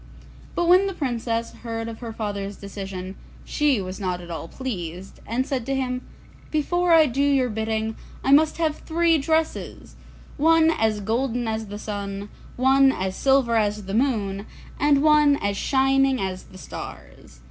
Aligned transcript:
But 0.55 0.65
when 0.67 0.87
the 0.87 0.95
Princess 0.95 1.51
heard 1.61 1.87
of 1.87 1.99
her 1.99 2.11
father's 2.11 2.55
decision, 2.55 3.13
she 3.45 3.79
was 3.79 3.99
not 3.99 4.19
at 4.19 4.31
all 4.31 4.47
pleased, 4.47 5.19
and 5.27 5.45
said 5.45 5.63
to 5.67 5.75
him, 5.75 6.01
'Before 6.49 6.91
I 6.91 7.05
do 7.05 7.21
your 7.21 7.49
bidding, 7.49 7.95
I 8.23 8.31
must 8.31 8.57
have 8.57 8.77
three 8.77 9.19
dresses; 9.19 9.95
one 10.37 10.71
as 10.71 11.01
golden 11.01 11.47
as 11.47 11.67
the 11.67 11.77
sun, 11.77 12.29
one 12.55 12.91
as 12.91 13.15
silver 13.15 13.55
as 13.57 13.85
the 13.85 13.93
moon, 13.93 14.47
and 14.79 15.03
one 15.03 15.35
as 15.35 15.55
shining 15.55 16.19
as 16.19 16.45
the 16.45 16.57
stars. 16.57 17.39